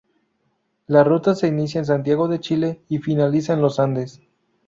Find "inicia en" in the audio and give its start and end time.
1.47-1.85